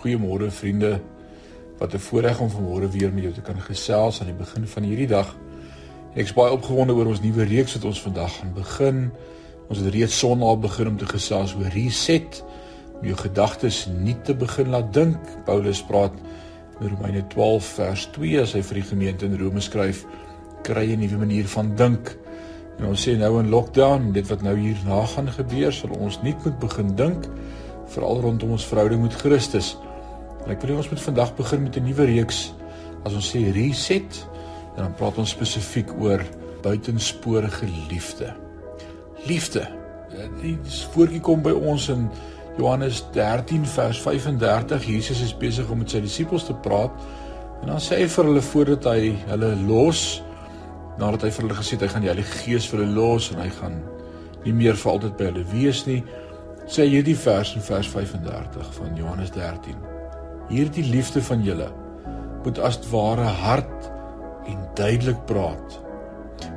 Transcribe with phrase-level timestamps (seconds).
[0.00, 1.00] Goeiemôre vriende.
[1.78, 4.82] Wat 'n voorreg om vanmôre weer met jou te kan gesels aan die begin van
[4.82, 5.36] hierdie dag.
[6.14, 9.10] Ek is baie opgewonde oor ons nuwe reeks wat ons vandag gaan begin.
[9.68, 12.44] Ons het reeds Sondag begin om te gesels oor reset,
[13.00, 15.18] om jou gedagtes nie te begin laat dink.
[15.44, 16.12] Paulus praat
[16.80, 20.06] in Romeine 12 vers 2 as hy vir die gemeente in Rome skryf,
[20.62, 22.16] kry 'n nuwe manier van dink.
[22.78, 26.34] En ons sê nou in lockdown, dit wat nou hierna gaan gebeur, sal ons nie
[26.44, 27.28] moet begin dink
[27.90, 29.74] veral rondom ons verhouding met Christus.
[30.48, 32.54] Ek wil ons met vandag begin met 'n nuwe reeks.
[33.04, 34.28] As ons sê reset,
[34.76, 36.22] dan praat ons spesifiek oor
[36.62, 38.34] buitensporige liefde.
[39.26, 39.68] Liefde.
[40.42, 40.58] Die
[40.94, 42.08] woordjie kom by ons in
[42.58, 44.84] Johannes 13 vers 35.
[44.84, 46.90] Jesus is besig om met sy disippels te praat
[47.60, 50.22] en dan sê hy vir hulle voordat hy hulle los
[50.98, 53.40] nadat hy vir hulle gesê het hy gaan die Heilige Gees vir hulle los en
[53.44, 53.80] hy gaan
[54.44, 56.00] nie meer vir altyd by hulle wees nie
[56.70, 59.99] sê hierdie vers in vers 35 van Johannes 13.
[60.50, 61.68] Hierdie liefde van julle
[62.42, 63.90] moet as ware hard
[64.50, 65.76] en duidelik praat.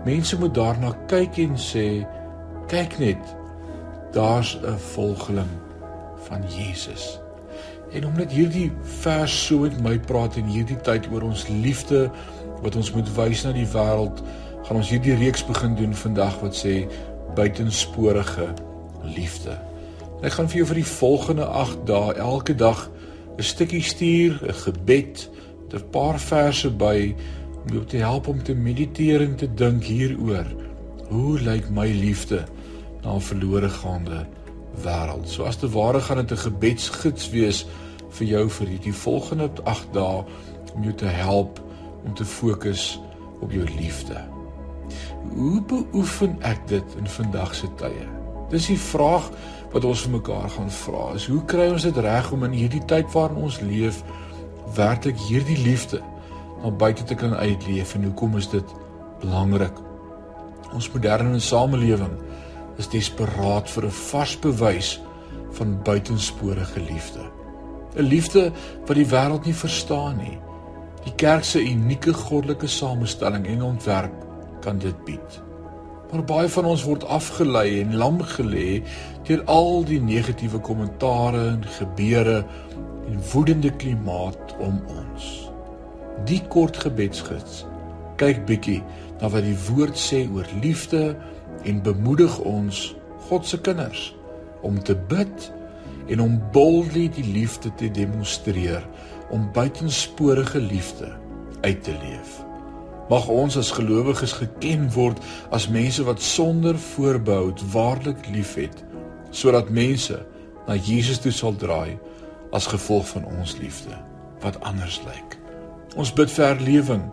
[0.05, 1.85] Mense moet daarna kyk en sê
[2.71, 3.35] kyk net
[4.15, 5.51] daar's 'n volgeling
[6.27, 7.19] van Jesus.
[7.91, 12.09] En omdat hierdie vers so met my praat en hierdie tyd oor ons liefde
[12.61, 14.23] wat ons moet wys na die wêreld,
[14.63, 16.87] gaan ons hierdie reeks begin doen vandag wat sê
[17.35, 18.47] buitensporige
[19.03, 19.57] liefde.
[20.23, 22.89] Ek gaan vir jou vir die volgende 8 dae elke dag
[23.37, 25.29] 'n stukkie stuur, 'n gebed,
[25.73, 27.15] 'n paar verse by
[27.63, 30.45] om jou te help om te mediteer en te dink hieroor.
[31.09, 32.43] Hoe lyk my liefde
[33.01, 34.25] na 'n verlore gaande
[34.83, 35.27] wêreld?
[35.29, 37.65] So as te ware gaan dit 'n gebedsgids wees
[38.09, 40.23] vir jou vir hierdie volgende 8 dae
[40.75, 41.61] om jou te help
[42.05, 42.99] om te fokus
[43.39, 44.17] op jou liefde.
[45.35, 48.22] Hoe beoefen ek dit in vandag se tye?
[48.53, 49.31] Dis die vraag
[49.73, 51.05] wat ons vir mekaar gaan vra.
[51.17, 54.03] Is hoe kry ons dit reg om in hierdie tyd waarin ons leef
[54.77, 56.01] werklik hierdie liefde
[56.61, 58.75] na buite te kan uitleef en hoekom is dit
[59.23, 59.79] belangrik?
[60.73, 62.13] Ons moderne samelewing
[62.81, 65.01] is desperaat vir 'n vars bewys
[65.57, 67.25] van buitensporige liefde.
[67.95, 68.51] 'n Liefde
[68.85, 70.37] wat die wêreld nie verstaan nie.
[71.03, 74.13] Die kerk se unieke goddelike samestelling en ontwerp
[74.61, 75.41] kan dit bied.
[76.13, 78.83] Maar baie van ons word afgelei en lam gelê
[79.25, 82.35] deur al die negatiewe kommentare en gebeure
[83.09, 85.31] en woedende klimaat om ons.
[86.29, 87.63] Die kort gebedsgids
[88.21, 88.83] kyk bietjie
[89.23, 91.15] na wat die woord sê oor liefde
[91.65, 92.85] en bemoedig ons
[93.25, 94.11] God se kinders
[94.61, 95.49] om te bid
[96.13, 98.85] en om boldly die liefde te demonstreer
[99.33, 101.09] om buitensporige liefde
[101.65, 102.43] uit te leef.
[103.13, 105.19] Mag ons as gelowiges geken word
[105.53, 108.79] as mense wat sonder voorbehou waarlik liefhet,
[109.29, 110.17] sodat mense
[110.65, 111.99] na Jesus toe sal draai
[112.57, 113.99] as gevolg van ons liefde
[114.41, 115.37] wat anders lyk.
[115.93, 117.05] Ons bid vir herlewing,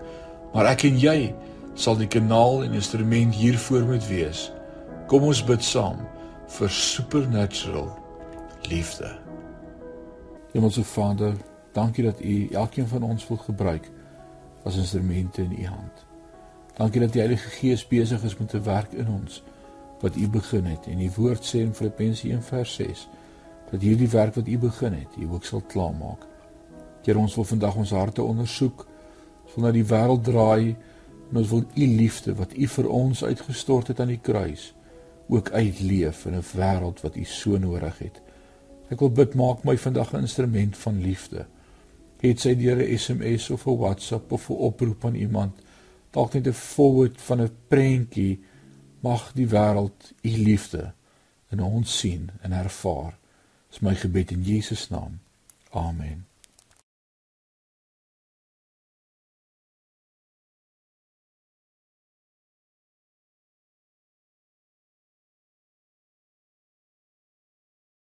[0.55, 1.35] maar ek en jy
[1.77, 4.49] sal die kanaal en instrument hiervoor moet wees.
[5.13, 6.01] Kom ons bid saam
[6.57, 7.93] vir supernatural
[8.73, 9.13] liefde.
[10.57, 11.37] Hemelse Vader,
[11.77, 13.93] dankie dat U elkeen van ons wil gebruik
[14.65, 16.05] as instrumente in u hand.
[16.77, 19.43] Dankie dat die Heilige Gees besig is met te werk in ons
[20.01, 23.09] wat u begin het en die woord sê in Filippense 1:6
[23.71, 26.27] dat hierdie werk wat u begin het, u ook sal klaarmaak.
[27.05, 28.87] Here ons wil vandag ons harte ondersoek,
[29.45, 30.77] ons wil na die wêreld draai
[31.31, 34.73] en ons wil u liefde wat u vir ons uitgestort het aan die kruis
[35.31, 38.21] ook uitleef in 'n wêreld wat u so nodig het.
[38.91, 41.47] Ek wil bid maak my vandag 'n instrument van liefde
[42.21, 45.61] het sy deur 'n SMS of 'n WhatsApp of 'n oproep aan iemand
[46.11, 48.41] dalk net 'n forward van 'n prentjie
[49.01, 50.93] mag die wêreld u liefde
[51.51, 53.19] in ons sien en ervaar.
[53.71, 55.21] Is my gebed in Jesus naam.
[55.71, 56.30] Amen